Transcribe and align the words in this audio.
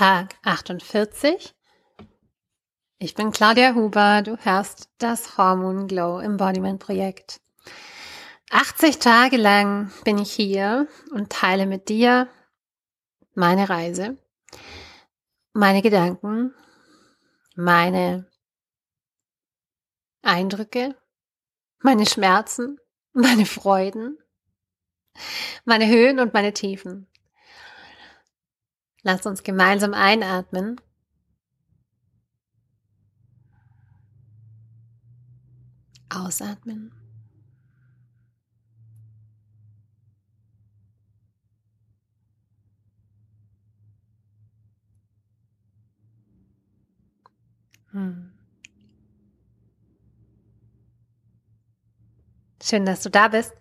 Tag 0.00 0.36
48. 0.44 1.54
Ich 2.96 3.14
bin 3.14 3.32
Claudia 3.32 3.74
Huber, 3.74 4.22
du 4.22 4.38
hörst 4.38 4.88
das 4.96 5.36
Hormon 5.36 5.88
Glow 5.88 6.20
Embodiment 6.20 6.80
Projekt. 6.80 7.42
80 8.48 8.98
Tage 8.98 9.36
lang 9.36 9.92
bin 10.06 10.16
ich 10.16 10.32
hier 10.32 10.88
und 11.10 11.28
teile 11.30 11.66
mit 11.66 11.90
dir 11.90 12.28
meine 13.34 13.68
Reise, 13.68 14.16
meine 15.52 15.82
Gedanken, 15.82 16.54
meine 17.54 18.26
Eindrücke, 20.22 20.96
meine 21.80 22.06
Schmerzen, 22.06 22.80
meine 23.12 23.44
Freuden, 23.44 24.16
meine 25.66 25.88
Höhen 25.88 26.20
und 26.20 26.32
meine 26.32 26.54
Tiefen. 26.54 27.09
Lass 29.02 29.24
uns 29.26 29.42
gemeinsam 29.42 29.94
einatmen. 29.94 30.80
Ausatmen. 36.08 36.92
Hm. 47.92 48.32
Schön, 52.62 52.84
dass 52.84 53.02
du 53.02 53.10
da 53.10 53.28
bist. 53.28 53.52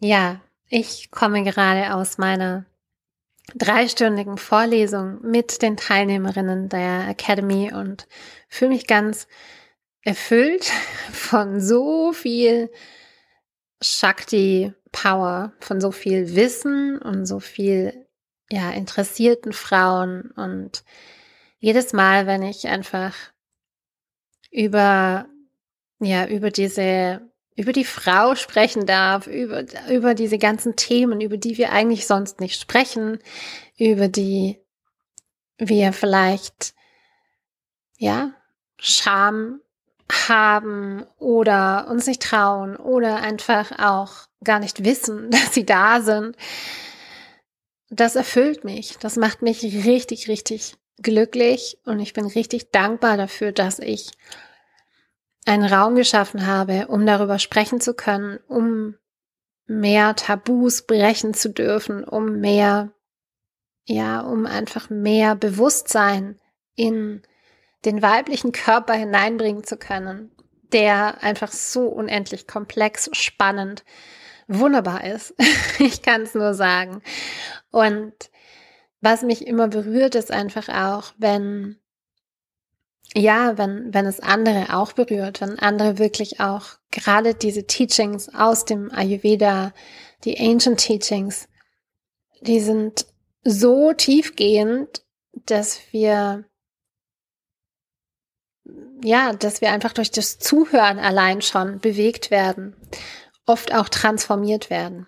Ja, 0.00 0.40
ich 0.68 1.10
komme 1.10 1.44
gerade 1.44 1.94
aus 1.94 2.18
meiner 2.18 2.66
dreistündigen 3.54 4.38
Vorlesung 4.38 5.20
mit 5.22 5.62
den 5.62 5.76
Teilnehmerinnen 5.76 6.68
der 6.68 7.08
Academy 7.08 7.72
und 7.72 8.06
fühle 8.48 8.70
mich 8.70 8.86
ganz 8.86 9.26
erfüllt 10.02 10.64
von 11.12 11.60
so 11.60 12.12
viel 12.12 12.70
Shakti 13.80 14.72
Power, 14.92 15.52
von 15.60 15.80
so 15.80 15.90
viel 15.90 16.36
Wissen 16.36 16.98
und 16.98 17.26
so 17.26 17.40
viel 17.40 18.06
ja 18.50 18.70
interessierten 18.70 19.52
Frauen. 19.52 20.30
Und 20.36 20.84
jedes 21.58 21.92
Mal, 21.92 22.26
wenn 22.26 22.42
ich 22.42 22.68
einfach 22.68 23.14
über 24.50 25.26
ja 25.98 26.26
über 26.26 26.50
diese 26.50 27.31
über 27.56 27.72
die 27.72 27.84
Frau 27.84 28.34
sprechen 28.34 28.86
darf, 28.86 29.26
über, 29.26 29.64
über 29.90 30.14
diese 30.14 30.38
ganzen 30.38 30.76
Themen, 30.76 31.20
über 31.20 31.36
die 31.36 31.58
wir 31.58 31.72
eigentlich 31.72 32.06
sonst 32.06 32.40
nicht 32.40 32.60
sprechen, 32.60 33.18
über 33.76 34.08
die 34.08 34.58
wir 35.58 35.92
vielleicht, 35.92 36.74
ja, 37.98 38.32
Scham 38.78 39.60
haben 40.28 41.06
oder 41.18 41.86
uns 41.88 42.06
nicht 42.06 42.22
trauen 42.22 42.76
oder 42.76 43.16
einfach 43.16 43.78
auch 43.78 44.28
gar 44.44 44.58
nicht 44.58 44.84
wissen, 44.84 45.30
dass 45.30 45.54
sie 45.54 45.64
da 45.64 46.00
sind. 46.00 46.36
Das 47.90 48.16
erfüllt 48.16 48.64
mich. 48.64 48.96
Das 48.98 49.16
macht 49.16 49.42
mich 49.42 49.62
richtig, 49.62 50.28
richtig 50.28 50.76
glücklich 51.00 51.78
und 51.84 52.00
ich 52.00 52.12
bin 52.12 52.26
richtig 52.26 52.70
dankbar 52.70 53.16
dafür, 53.16 53.52
dass 53.52 53.78
ich 53.78 54.10
einen 55.44 55.64
Raum 55.64 55.94
geschaffen 55.94 56.46
habe, 56.46 56.86
um 56.88 57.04
darüber 57.06 57.38
sprechen 57.38 57.80
zu 57.80 57.94
können, 57.94 58.38
um 58.48 58.96
mehr 59.66 60.14
Tabus 60.14 60.82
brechen 60.82 61.34
zu 61.34 61.50
dürfen, 61.50 62.04
um 62.04 62.40
mehr, 62.40 62.92
ja, 63.84 64.20
um 64.20 64.46
einfach 64.46 64.90
mehr 64.90 65.34
Bewusstsein 65.34 66.40
in 66.74 67.22
den 67.84 68.02
weiblichen 68.02 68.52
Körper 68.52 68.94
hineinbringen 68.94 69.64
zu 69.64 69.76
können, 69.76 70.30
der 70.72 71.22
einfach 71.22 71.50
so 71.50 71.88
unendlich 71.88 72.46
komplex, 72.46 73.10
spannend, 73.12 73.84
wunderbar 74.46 75.04
ist. 75.04 75.34
ich 75.78 76.02
kann 76.02 76.22
es 76.22 76.34
nur 76.34 76.54
sagen. 76.54 77.02
Und 77.70 78.12
was 79.00 79.22
mich 79.22 79.46
immer 79.46 79.66
berührt, 79.66 80.14
ist 80.14 80.30
einfach 80.30 80.68
auch, 80.68 81.12
wenn 81.18 81.81
ja, 83.14 83.58
wenn, 83.58 83.92
wenn 83.92 84.06
es 84.06 84.20
andere 84.20 84.74
auch 84.74 84.92
berührt, 84.92 85.40
wenn 85.40 85.58
andere 85.58 85.98
wirklich 85.98 86.40
auch 86.40 86.78
gerade 86.90 87.34
diese 87.34 87.66
Teachings 87.66 88.34
aus 88.34 88.64
dem 88.64 88.90
Ayurveda, 88.90 89.72
die 90.24 90.38
Ancient 90.38 90.80
Teachings, 90.80 91.48
die 92.40 92.60
sind 92.60 93.06
so 93.44 93.92
tiefgehend, 93.92 95.02
dass 95.32 95.80
wir, 95.90 96.44
ja, 99.02 99.32
dass 99.32 99.60
wir 99.60 99.70
einfach 99.72 99.92
durch 99.92 100.10
das 100.10 100.38
Zuhören 100.38 100.98
allein 100.98 101.42
schon 101.42 101.80
bewegt 101.80 102.30
werden, 102.30 102.76
oft 103.46 103.74
auch 103.74 103.88
transformiert 103.88 104.70
werden. 104.70 105.06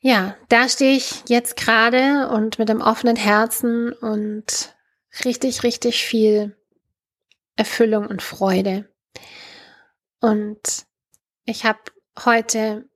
Ja, 0.00 0.36
da 0.50 0.68
stehe 0.68 0.96
ich 0.96 1.22
jetzt 1.28 1.56
gerade 1.56 2.28
und 2.28 2.58
mit 2.58 2.68
dem 2.68 2.82
offenen 2.82 3.16
Herzen 3.16 3.92
und 3.92 4.73
richtig, 5.24 5.62
richtig 5.62 6.04
viel 6.04 6.56
Erfüllung 7.56 8.06
und 8.06 8.22
Freude. 8.22 8.88
Und 10.20 10.86
ich 11.44 11.64
habe 11.64 11.80
heute 12.24 12.88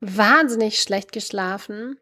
wahnsinnig 0.00 0.82
schlecht 0.82 1.12
geschlafen, 1.12 1.98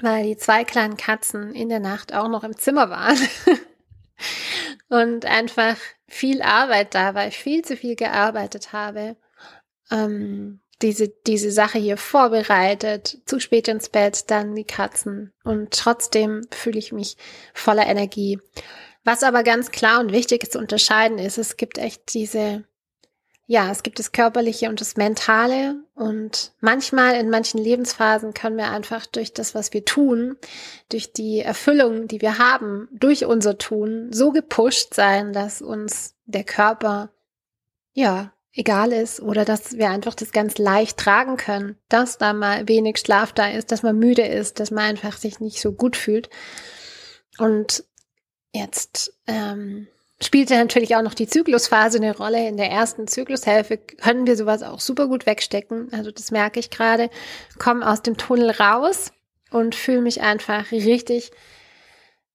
weil 0.00 0.24
die 0.24 0.36
zwei 0.36 0.64
kleinen 0.64 0.96
Katzen 0.96 1.54
in 1.54 1.68
der 1.68 1.80
Nacht 1.80 2.12
auch 2.12 2.28
noch 2.28 2.44
im 2.44 2.56
Zimmer 2.56 2.90
waren. 2.90 3.18
und 4.88 5.24
einfach 5.24 5.76
viel 6.06 6.42
Arbeit 6.42 6.94
da, 6.94 7.14
weil 7.14 7.30
ich 7.30 7.38
viel 7.38 7.62
zu 7.62 7.76
viel 7.76 7.96
gearbeitet 7.96 8.72
habe. 8.72 9.16
Ähm, 9.90 10.60
diese, 10.82 11.08
diese 11.08 11.50
Sache 11.50 11.78
hier 11.78 11.96
vorbereitet, 11.96 13.18
zu 13.24 13.40
spät 13.40 13.68
ins 13.68 13.88
Bett, 13.88 14.30
dann 14.30 14.54
die 14.54 14.64
Katzen 14.64 15.32
und 15.44 15.70
trotzdem 15.70 16.42
fühle 16.50 16.78
ich 16.78 16.92
mich 16.92 17.16
voller 17.54 17.86
Energie. 17.86 18.38
Was 19.04 19.22
aber 19.22 19.42
ganz 19.42 19.70
klar 19.70 20.00
und 20.00 20.12
wichtig 20.12 20.50
zu 20.50 20.58
unterscheiden 20.58 21.18
ist, 21.18 21.38
es 21.38 21.56
gibt 21.56 21.78
echt 21.78 22.14
diese, 22.14 22.64
ja, 23.46 23.70
es 23.70 23.82
gibt 23.82 23.98
das 23.98 24.12
Körperliche 24.12 24.68
und 24.68 24.80
das 24.80 24.96
Mentale 24.96 25.76
und 25.94 26.52
manchmal 26.60 27.16
in 27.16 27.28
manchen 27.28 27.58
Lebensphasen 27.58 28.32
können 28.34 28.56
wir 28.56 28.70
einfach 28.70 29.06
durch 29.06 29.32
das, 29.32 29.54
was 29.54 29.72
wir 29.72 29.84
tun, 29.84 30.36
durch 30.88 31.12
die 31.12 31.40
Erfüllung, 31.40 32.06
die 32.06 32.20
wir 32.20 32.38
haben, 32.38 32.88
durch 32.92 33.24
unser 33.24 33.58
Tun 33.58 34.12
so 34.12 34.30
gepusht 34.30 34.94
sein, 34.94 35.32
dass 35.32 35.62
uns 35.62 36.14
der 36.26 36.44
Körper, 36.44 37.10
ja, 37.92 38.32
egal 38.54 38.92
ist 38.92 39.20
oder 39.20 39.44
dass 39.44 39.78
wir 39.78 39.90
einfach 39.90 40.14
das 40.14 40.32
ganz 40.32 40.58
leicht 40.58 40.98
tragen 40.98 41.36
können, 41.36 41.76
dass 41.88 42.18
da 42.18 42.32
mal 42.32 42.68
wenig 42.68 42.98
Schlaf 42.98 43.32
da 43.32 43.48
ist, 43.48 43.72
dass 43.72 43.82
man 43.82 43.98
müde 43.98 44.22
ist, 44.22 44.60
dass 44.60 44.70
man 44.70 44.84
einfach 44.84 45.16
sich 45.16 45.40
nicht 45.40 45.60
so 45.60 45.72
gut 45.72 45.96
fühlt. 45.96 46.28
Und 47.38 47.84
jetzt 48.52 49.14
ähm, 49.26 49.88
spielte 50.20 50.56
natürlich 50.56 50.94
auch 50.96 51.02
noch 51.02 51.14
die 51.14 51.26
Zyklusphase 51.26 51.96
eine 51.98 52.16
Rolle. 52.16 52.46
In 52.46 52.58
der 52.58 52.70
ersten 52.70 53.06
Zyklushälfte 53.06 53.78
können 53.78 54.26
wir 54.26 54.36
sowas 54.36 54.62
auch 54.62 54.80
super 54.80 55.08
gut 55.08 55.24
wegstecken. 55.24 55.88
Also 55.92 56.10
das 56.10 56.30
merke 56.30 56.60
ich 56.60 56.68
gerade. 56.68 57.08
Komme 57.58 57.88
aus 57.88 58.02
dem 58.02 58.18
Tunnel 58.18 58.50
raus 58.50 59.12
und 59.50 59.74
fühle 59.74 60.02
mich 60.02 60.20
einfach 60.20 60.70
richtig, 60.72 61.30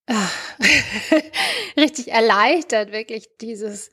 äh, 0.08 0.14
richtig 1.80 2.12
erleichtert, 2.12 2.92
wirklich 2.92 3.30
dieses 3.40 3.92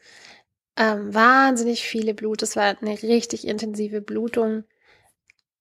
ähm, 0.77 1.15
wahnsinnig 1.15 1.83
viele 1.83 2.15
Blut. 2.15 2.43
Es 2.43 2.57
war 2.57 2.65
eine 2.65 3.03
richtig 3.03 3.47
intensive 3.47 4.01
Blutung 4.01 4.65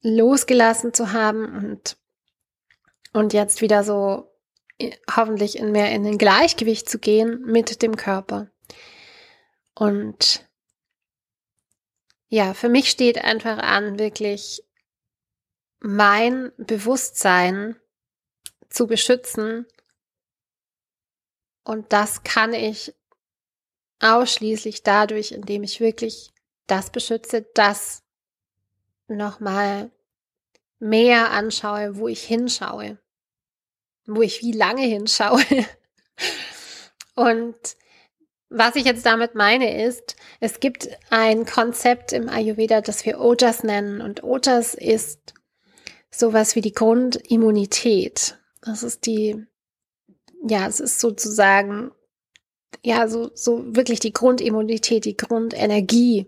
losgelassen 0.01 0.94
zu 0.94 1.13
haben 1.13 1.46
und, 1.56 1.97
und 3.13 3.34
jetzt 3.34 3.62
wieder 3.62 3.84
so 3.84 4.29
hoffentlich 5.09 5.58
in 5.58 5.72
mehr 5.72 5.91
in 5.91 6.03
den 6.03 6.17
Gleichgewicht 6.17 6.90
zu 6.90 6.99
gehen 6.99 7.41
mit 7.46 7.82
dem 7.82 7.96
Körper. 7.96 8.49
Und 9.76 10.47
ja, 12.28 12.53
für 12.53 12.70
mich 12.70 12.90
steht 12.90 13.23
einfach 13.23 13.59
an, 13.59 13.99
wirklich 13.99 14.64
mein 15.79 16.52
Bewusstsein 16.58 17.76
zu 18.70 18.88
beschützen. 18.88 19.67
Und 21.64 21.93
das 21.93 22.23
kann 22.23 22.53
ich 22.53 22.93
ausschließlich 23.99 24.84
dadurch, 24.84 25.31
indem 25.31 25.63
ich 25.63 25.79
wirklich 25.79 26.34
das 26.67 26.90
beschütze, 26.90 27.45
das 27.53 28.03
nochmal 29.07 29.91
mehr 30.79 31.31
anschaue, 31.31 31.97
wo 31.97 32.07
ich 32.07 32.23
hinschaue, 32.23 32.97
wo 34.05 34.22
ich 34.22 34.41
wie 34.41 34.51
lange 34.51 34.84
hinschaue. 34.84 35.43
Und 37.16 37.55
was 38.49 38.75
ich 38.75 38.85
jetzt 38.85 39.05
damit 39.05 39.34
meine 39.34 39.84
ist, 39.84 40.16
es 40.40 40.59
gibt 40.59 40.90
ein 41.09 41.45
Konzept 41.45 42.13
im 42.13 42.29
Ayurveda, 42.29 42.81
das 42.81 43.05
wir 43.05 43.19
Ojas 43.19 43.63
nennen. 43.63 44.01
Und 44.01 44.23
Ojas 44.23 44.75
ist 44.75 45.34
sowas 46.11 46.55
wie 46.55 46.61
die 46.61 46.73
Grundimmunität. 46.73 48.37
Das 48.61 48.84
ist 48.84 49.05
die, 49.05 49.43
ja, 50.47 50.67
es 50.67 50.79
ist 50.79 50.99
sozusagen, 50.99 51.91
ja, 52.84 53.08
so, 53.08 53.31
so 53.34 53.64
wirklich 53.75 53.99
die 53.99 54.14
Grundimmunität, 54.14 55.05
die 55.05 55.17
Grundenergie 55.17 56.28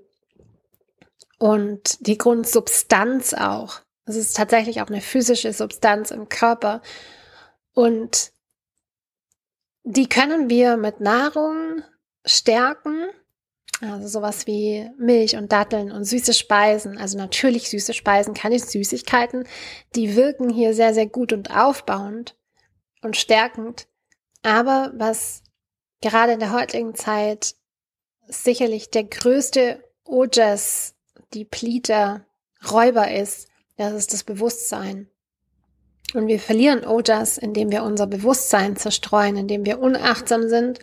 und 1.39 2.05
die 2.05 2.17
Grundsubstanz 2.17 3.33
auch. 3.33 3.81
Es 4.05 4.15
ist 4.15 4.35
tatsächlich 4.35 4.81
auch 4.81 4.87
eine 4.87 5.01
physische 5.01 5.51
Substanz 5.51 6.11
im 6.11 6.29
Körper. 6.29 6.81
Und 7.73 8.31
die 9.83 10.07
können 10.07 10.49
wir 10.49 10.77
mit 10.77 10.99
Nahrung 10.99 11.83
stärken. 12.25 13.07
Also 13.81 14.07
sowas 14.07 14.47
wie 14.47 14.89
Milch 14.97 15.35
und 15.35 15.51
Datteln 15.51 15.91
und 15.91 16.05
süße 16.05 16.33
Speisen, 16.33 16.97
also 16.97 17.17
natürlich 17.17 17.69
süße 17.69 17.93
Speisen, 17.93 18.33
keine 18.33 18.57
Süßigkeiten, 18.57 19.45
die 19.95 20.15
wirken 20.15 20.49
hier 20.49 20.73
sehr, 20.73 20.93
sehr 20.93 21.07
gut 21.07 21.33
und 21.33 21.51
aufbauend 21.51 22.37
und 23.01 23.17
stärkend. 23.17 23.87
Aber 24.43 24.93
was 24.95 25.43
gerade 26.01 26.33
in 26.33 26.39
der 26.39 26.53
heutigen 26.53 26.95
Zeit 26.95 27.55
sicherlich 28.27 28.89
der 28.89 29.05
größte 29.05 29.83
Ojas, 30.03 30.95
die 31.33 31.45
Plita, 31.45 32.25
Räuber 32.71 33.11
ist, 33.11 33.47
das 33.77 33.93
ist 33.93 34.13
das 34.13 34.23
Bewusstsein. 34.23 35.09
Und 36.13 36.27
wir 36.27 36.39
verlieren 36.39 36.85
Ojas, 36.85 37.37
indem 37.37 37.71
wir 37.71 37.83
unser 37.83 38.07
Bewusstsein 38.07 38.75
zerstreuen, 38.75 39.35
indem 39.35 39.65
wir 39.65 39.79
unachtsam 39.79 40.47
sind, 40.47 40.79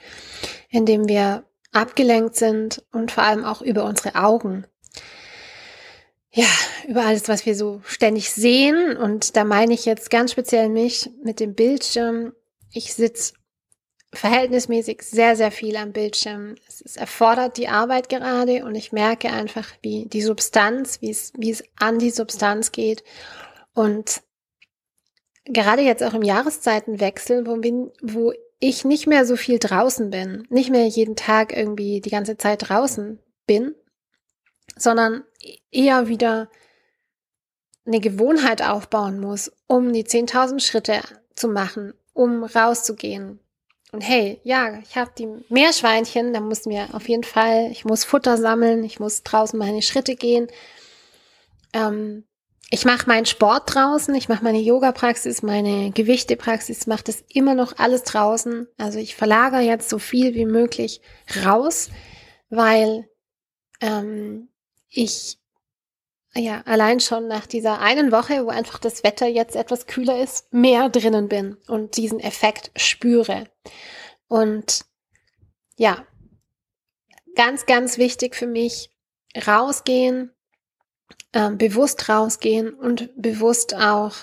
indem 0.68 1.08
wir 1.08 1.44
abgelenkt 1.72 2.36
sind 2.36 2.84
und 2.92 3.12
vor 3.12 3.24
allem 3.24 3.44
auch 3.44 3.62
über 3.62 3.84
unsere 3.84 4.14
Augen. 4.16 4.66
Ja, 6.34 6.46
über 6.88 7.04
alles, 7.04 7.28
was 7.28 7.46
wir 7.46 7.54
so 7.54 7.80
ständig 7.84 8.30
sehen. 8.30 8.96
Und 8.96 9.36
da 9.36 9.44
meine 9.44 9.74
ich 9.74 9.84
jetzt 9.84 10.10
ganz 10.10 10.32
speziell 10.32 10.68
mich 10.68 11.10
mit 11.22 11.40
dem 11.40 11.54
Bildschirm. 11.54 12.32
Ich 12.70 12.94
sitze 12.94 13.34
verhältnismäßig 14.12 15.02
sehr, 15.02 15.36
sehr 15.36 15.50
viel 15.50 15.76
am 15.76 15.92
Bildschirm. 15.92 16.56
Es, 16.68 16.82
es, 16.82 16.96
erfordert 16.96 17.56
die 17.56 17.68
Arbeit 17.68 18.08
gerade 18.08 18.64
und 18.64 18.74
ich 18.74 18.92
merke 18.92 19.30
einfach, 19.30 19.68
wie 19.80 20.06
die 20.06 20.22
Substanz, 20.22 21.00
wie 21.00 21.10
es, 21.10 21.32
wie 21.36 21.50
es 21.50 21.64
an 21.78 21.98
die 21.98 22.10
Substanz 22.10 22.72
geht. 22.72 23.02
Und 23.74 24.22
gerade 25.44 25.82
jetzt 25.82 26.02
auch 26.02 26.14
im 26.14 26.22
Jahreszeitenwechsel, 26.22 27.46
wo, 27.46 27.56
bin, 27.56 27.90
wo 28.02 28.32
ich 28.58 28.84
nicht 28.84 29.06
mehr 29.06 29.24
so 29.24 29.36
viel 29.36 29.58
draußen 29.58 30.10
bin, 30.10 30.46
nicht 30.50 30.70
mehr 30.70 30.86
jeden 30.86 31.16
Tag 31.16 31.56
irgendwie 31.56 32.00
die 32.00 32.10
ganze 32.10 32.36
Zeit 32.36 32.68
draußen 32.68 33.18
bin, 33.46 33.74
sondern 34.76 35.24
eher 35.70 36.08
wieder 36.08 36.48
eine 37.84 38.00
Gewohnheit 38.00 38.62
aufbauen 38.62 39.18
muss, 39.18 39.50
um 39.66 39.92
die 39.92 40.04
10.000 40.04 40.60
Schritte 40.60 41.00
zu 41.34 41.48
machen, 41.48 41.94
um 42.12 42.44
rauszugehen. 42.44 43.40
Und 43.92 44.00
hey, 44.00 44.40
ja, 44.42 44.78
ich 44.78 44.96
habe 44.96 45.10
die 45.18 45.28
Meerschweinchen, 45.50 46.32
da 46.32 46.40
muss 46.40 46.64
mir 46.64 46.88
auf 46.94 47.08
jeden 47.10 47.24
Fall, 47.24 47.70
ich 47.70 47.84
muss 47.84 48.04
Futter 48.04 48.38
sammeln, 48.38 48.84
ich 48.84 48.98
muss 48.98 49.22
draußen 49.22 49.58
meine 49.58 49.82
Schritte 49.82 50.16
gehen. 50.16 50.48
Ähm, 51.74 52.24
ich 52.70 52.86
mache 52.86 53.06
meinen 53.06 53.26
Sport 53.26 53.74
draußen, 53.74 54.14
ich 54.14 54.30
mache 54.30 54.44
meine 54.44 54.60
Yoga-Praxis, 54.60 55.42
meine 55.42 55.90
Gewichtepraxis, 55.90 56.86
mache 56.86 57.04
das 57.04 57.22
immer 57.28 57.54
noch 57.54 57.76
alles 57.76 58.02
draußen. 58.04 58.66
Also 58.78 58.98
ich 58.98 59.14
verlagere 59.14 59.60
jetzt 59.60 59.90
so 59.90 59.98
viel 59.98 60.34
wie 60.34 60.46
möglich 60.46 61.02
raus, 61.44 61.90
weil 62.48 63.06
ähm, 63.82 64.48
ich 64.88 65.38
ja 66.34 66.62
allein 66.64 67.00
schon 67.00 67.28
nach 67.28 67.46
dieser 67.46 67.80
einen 67.80 68.10
Woche, 68.10 68.46
wo 68.46 68.48
einfach 68.48 68.78
das 68.78 69.04
Wetter 69.04 69.26
jetzt 69.26 69.54
etwas 69.54 69.86
kühler 69.86 70.18
ist, 70.22 70.50
mehr 70.50 70.88
drinnen 70.88 71.28
bin 71.28 71.58
und 71.66 71.98
diesen 71.98 72.20
Effekt 72.20 72.70
spüre. 72.74 73.51
Und 74.28 74.84
ja, 75.76 76.06
ganz, 77.34 77.66
ganz 77.66 77.98
wichtig 77.98 78.34
für 78.34 78.46
mich, 78.46 78.90
rausgehen, 79.46 80.30
äh, 81.32 81.50
bewusst 81.50 82.08
rausgehen 82.08 82.74
und 82.74 83.10
bewusst 83.20 83.74
auch 83.74 84.14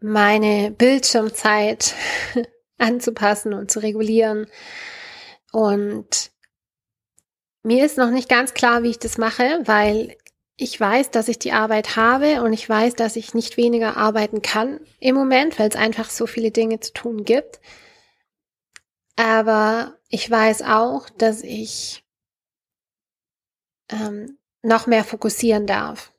meine 0.00 0.70
Bildschirmzeit 0.70 1.94
anzupassen 2.78 3.52
und 3.52 3.70
zu 3.70 3.80
regulieren. 3.80 4.46
Und 5.52 6.30
mir 7.62 7.84
ist 7.84 7.98
noch 7.98 8.10
nicht 8.10 8.28
ganz 8.28 8.54
klar, 8.54 8.82
wie 8.82 8.90
ich 8.90 8.98
das 8.98 9.18
mache, 9.18 9.60
weil 9.64 10.16
ich 10.60 10.78
weiß, 10.78 11.10
dass 11.10 11.28
ich 11.28 11.38
die 11.38 11.52
Arbeit 11.52 11.96
habe 11.96 12.42
und 12.42 12.52
ich 12.52 12.68
weiß, 12.68 12.94
dass 12.94 13.16
ich 13.16 13.32
nicht 13.32 13.56
weniger 13.56 13.96
arbeiten 13.96 14.42
kann 14.42 14.78
im 14.98 15.14
Moment, 15.14 15.58
weil 15.58 15.70
es 15.70 15.76
einfach 15.76 16.10
so 16.10 16.26
viele 16.26 16.50
Dinge 16.50 16.80
zu 16.80 16.92
tun 16.92 17.24
gibt. 17.24 17.60
Aber 19.16 19.96
ich 20.10 20.30
weiß 20.30 20.62
auch, 20.62 21.08
dass 21.08 21.42
ich 21.42 22.04
ähm, 23.90 24.38
noch 24.62 24.86
mehr 24.86 25.02
fokussieren 25.02 25.66
darf. 25.66 26.12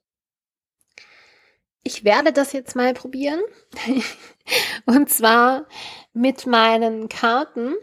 Ich 1.84 2.04
werde 2.04 2.34
das 2.34 2.52
jetzt 2.52 2.76
mal 2.76 2.96
probieren. 2.96 3.42
Und 4.88 5.08
zwar 5.12 5.68
mit 6.14 6.48
meinen 6.48 7.10
Karten. 7.10 7.76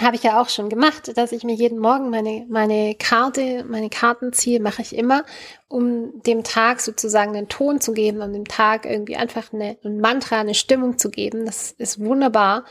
Habe 0.00 0.16
ich 0.16 0.22
ja 0.22 0.40
auch 0.40 0.48
schon 0.48 0.68
gemacht, 0.68 1.16
dass 1.16 1.32
ich 1.32 1.44
mir 1.44 1.54
jeden 1.54 1.78
Morgen 1.78 2.08
meine, 2.08 2.46
meine 2.48 2.94
Karte, 2.94 3.64
meine 3.64 3.90
Karten 3.90 4.32
ziehe, 4.32 4.58
mache 4.58 4.82
ich 4.82 4.96
immer, 4.96 5.24
um 5.68 6.22
dem 6.22 6.44
Tag 6.44 6.80
sozusagen 6.80 7.36
einen 7.36 7.48
Ton 7.48 7.80
zu 7.80 7.92
geben, 7.92 8.22
um 8.22 8.32
dem 8.32 8.46
Tag 8.46 8.86
irgendwie 8.86 9.16
einfach 9.16 9.52
eine, 9.52 9.76
ein 9.84 10.00
Mantra, 10.00 10.40
eine 10.40 10.54
Stimmung 10.54 10.98
zu 10.98 11.10
geben. 11.10 11.44
Das 11.44 11.72
ist 11.72 12.00
wunderbar. 12.00 12.64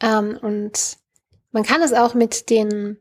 Ähm, 0.00 0.38
und 0.42 0.96
man 1.52 1.62
kann 1.62 1.82
es 1.82 1.92
auch 1.92 2.14
mit 2.14 2.50
den 2.50 2.98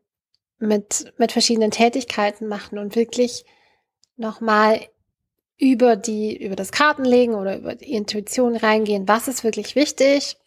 mit, 0.59 1.13
mit 1.17 1.31
verschiedenen 1.31 1.71
Tätigkeiten 1.71 2.47
machen 2.47 2.77
und 2.77 2.95
wirklich 2.95 3.45
nochmal 4.15 4.79
über 5.57 5.95
die, 5.95 6.35
über 6.43 6.55
das 6.55 6.71
Kartenlegen 6.71 7.35
oder 7.35 7.57
über 7.57 7.75
die 7.75 7.91
Intuition 7.91 8.55
reingehen. 8.55 9.07
Was 9.07 9.27
ist 9.27 9.43
wirklich 9.43 9.75
wichtig? 9.75 10.37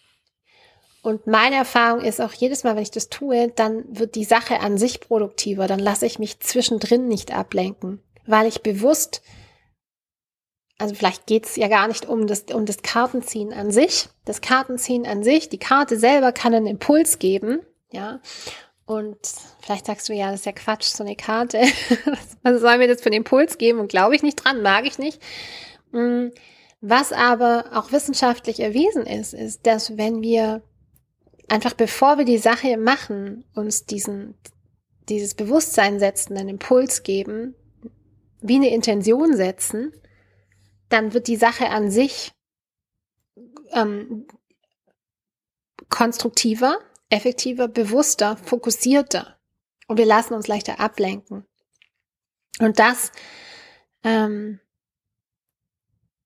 Und 1.06 1.28
meine 1.28 1.54
Erfahrung 1.54 2.00
ist 2.00 2.20
auch 2.20 2.32
jedes 2.32 2.64
Mal, 2.64 2.74
wenn 2.74 2.82
ich 2.82 2.90
das 2.90 3.08
tue, 3.08 3.46
dann 3.54 3.84
wird 3.96 4.16
die 4.16 4.24
Sache 4.24 4.58
an 4.58 4.76
sich 4.76 4.98
produktiver. 4.98 5.68
Dann 5.68 5.78
lasse 5.78 6.04
ich 6.04 6.18
mich 6.18 6.40
zwischendrin 6.40 7.06
nicht 7.06 7.32
ablenken, 7.32 8.02
weil 8.26 8.48
ich 8.48 8.62
bewusst, 8.62 9.22
also 10.78 10.96
vielleicht 10.96 11.26
geht 11.26 11.46
es 11.46 11.54
ja 11.54 11.68
gar 11.68 11.86
nicht 11.86 12.06
um 12.06 12.26
das, 12.26 12.46
um 12.52 12.66
das 12.66 12.82
Kartenziehen 12.82 13.52
an 13.52 13.70
sich. 13.70 14.08
Das 14.24 14.40
Kartenziehen 14.40 15.06
an 15.06 15.22
sich, 15.22 15.48
die 15.48 15.60
Karte 15.60 15.96
selber 15.96 16.32
kann 16.32 16.52
einen 16.52 16.66
Impuls 16.66 17.20
geben, 17.20 17.60
ja. 17.92 18.18
Und 18.84 19.16
vielleicht 19.60 19.86
sagst 19.86 20.08
du, 20.08 20.12
ja, 20.12 20.32
das 20.32 20.40
ist 20.40 20.46
ja 20.46 20.52
Quatsch, 20.52 20.86
so 20.86 21.04
eine 21.04 21.14
Karte. 21.14 21.60
Was 22.42 22.60
soll 22.60 22.78
mir 22.78 22.88
das 22.88 23.00
für 23.00 23.10
einen 23.10 23.18
Impuls 23.18 23.58
geben? 23.58 23.78
Und 23.78 23.90
glaube 23.90 24.16
ich 24.16 24.24
nicht 24.24 24.44
dran, 24.44 24.60
mag 24.60 24.84
ich 24.84 24.98
nicht. 24.98 25.22
Mm, 25.92 26.30
was 26.80 27.12
aber 27.12 27.66
auch 27.74 27.92
wissenschaftlich 27.92 28.58
erwiesen 28.58 29.06
ist, 29.06 29.34
ist, 29.34 29.66
dass 29.68 29.96
wenn 29.96 30.20
wir 30.20 30.62
einfach 31.48 31.74
bevor 31.74 32.18
wir 32.18 32.24
die 32.24 32.38
Sache 32.38 32.76
machen, 32.76 33.44
uns 33.54 33.86
diesen, 33.86 34.34
dieses 35.08 35.34
Bewusstsein 35.34 35.98
setzen, 35.98 36.36
einen 36.36 36.50
Impuls 36.50 37.02
geben, 37.02 37.54
wie 38.40 38.56
eine 38.56 38.70
Intention 38.70 39.36
setzen, 39.36 39.92
dann 40.88 41.14
wird 41.14 41.28
die 41.28 41.36
Sache 41.36 41.68
an 41.68 41.90
sich 41.90 42.32
ähm, 43.70 44.26
konstruktiver, 45.88 46.78
effektiver, 47.10 47.68
bewusster, 47.68 48.36
fokussierter 48.36 49.38
und 49.86 49.98
wir 49.98 50.06
lassen 50.06 50.34
uns 50.34 50.48
leichter 50.48 50.80
ablenken. 50.80 51.46
Und 52.58 52.78
das, 52.78 53.12
ähm, 54.02 54.60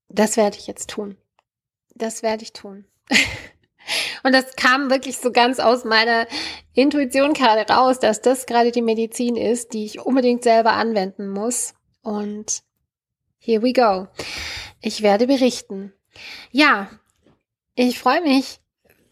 das 0.09 0.37
werde 0.37 0.59
ich 0.59 0.67
jetzt 0.67 0.91
tun. 0.91 1.17
Das 1.95 2.23
werde 2.23 2.45
ich 2.45 2.53
tun. 2.53 2.87
und 4.23 4.33
das 4.33 4.57
kam 4.57 4.91
wirklich 4.91 5.19
so 5.19 5.33
ganz 5.33 5.59
aus 5.59 5.85
meiner 5.85 6.27
Intuition 6.75 7.33
gerade 7.33 7.71
raus, 7.73 7.99
dass 7.99 8.21
das 8.21 8.47
gerade 8.47 8.73
die 8.73 8.83
Medizin 8.83 9.37
ist, 9.37 9.73
die 9.73 9.85
ich 9.85 10.01
unbedingt 10.01 10.45
selber 10.45 10.73
anwenden 10.73 11.29
muss. 11.29 11.75
Und 12.03 12.63
here 13.39 13.63
we 13.63 13.73
go. 13.73 14.09
Ich 14.81 15.03
werde 15.03 15.27
berichten. 15.27 15.93
Ja, 16.51 16.91
ich 17.75 17.99
freue 17.99 18.23
mich, 18.23 18.61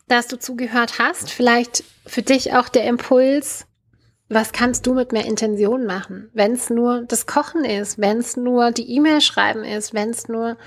dass 0.09 0.27
du 0.27 0.39
zugehört 0.39 0.99
hast. 0.99 1.31
Vielleicht 1.31 1.85
für 2.07 2.23
dich 2.23 2.55
auch 2.55 2.69
der 2.69 2.85
Impuls, 2.85 3.67
was 4.29 4.53
kannst 4.53 4.87
du 4.87 4.95
mit 4.95 5.13
mehr 5.13 5.25
Intention 5.25 5.87
machen? 5.87 6.31
Wenn 6.35 6.53
es 6.53 6.71
nur 6.71 7.05
das 7.05 7.27
Kochen 7.27 7.65
ist, 7.65 7.99
wenn 7.99 8.19
es 8.19 8.37
nur 8.37 8.73
die 8.73 8.91
E-Mail 8.95 9.21
schreiben 9.21 9.65
ist, 9.65 9.95
wenn 9.95 10.11
es 10.11 10.29
nur, 10.29 10.59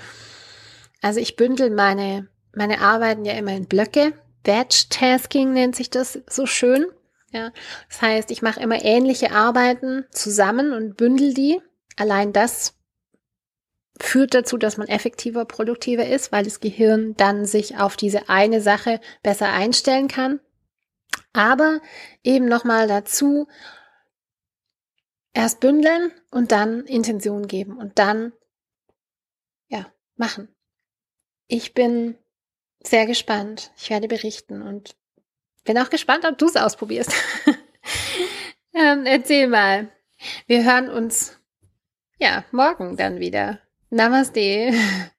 also 1.00 1.20
ich 1.20 1.36
bündel 1.36 1.70
meine, 1.70 2.28
meine 2.54 2.80
Arbeiten 2.80 3.24
ja 3.24 3.34
immer 3.34 3.52
in 3.52 3.66
Blöcke. 3.66 4.14
Batch-Tasking 4.42 5.52
nennt 5.52 5.76
sich 5.76 5.90
das 5.90 6.20
so 6.28 6.46
schön. 6.46 6.86
Ja, 7.32 7.50
das 7.88 8.02
heißt, 8.02 8.30
ich 8.30 8.42
mache 8.42 8.60
immer 8.60 8.84
ähnliche 8.84 9.32
Arbeiten 9.32 10.04
zusammen 10.10 10.72
und 10.72 10.96
bündel 10.96 11.32
die. 11.32 11.60
Allein 11.96 12.32
das 12.32 12.74
führt 13.98 14.34
dazu, 14.34 14.58
dass 14.58 14.76
man 14.76 14.88
effektiver, 14.88 15.44
produktiver 15.44 16.06
ist, 16.06 16.32
weil 16.32 16.44
das 16.44 16.60
Gehirn 16.60 17.14
dann 17.16 17.46
sich 17.46 17.78
auf 17.78 17.96
diese 17.96 18.28
eine 18.28 18.60
Sache 18.60 19.00
besser 19.22 19.50
einstellen 19.50 20.08
kann. 20.08 20.40
Aber 21.32 21.80
eben 22.22 22.46
nochmal 22.46 22.88
dazu, 22.88 23.48
erst 25.32 25.60
bündeln 25.60 26.12
und 26.30 26.52
dann 26.52 26.84
Intention 26.84 27.46
geben 27.46 27.78
und 27.78 27.98
dann, 27.98 28.32
ja, 29.68 29.90
machen. 30.16 30.54
Ich 31.46 31.72
bin 31.72 32.18
sehr 32.86 33.06
gespannt. 33.06 33.72
Ich 33.76 33.90
werde 33.90 34.08
berichten 34.08 34.62
und 34.62 34.96
bin 35.64 35.78
auch 35.78 35.90
gespannt, 35.90 36.24
ob 36.24 36.38
du 36.38 36.46
es 36.46 36.56
ausprobierst. 36.56 37.12
ähm, 38.74 39.06
erzähl 39.06 39.46
mal. 39.48 39.88
Wir 40.46 40.64
hören 40.64 40.88
uns 40.88 41.38
ja 42.18 42.44
morgen 42.52 42.96
dann 42.96 43.20
wieder. 43.20 43.60
Namaste. 43.90 44.72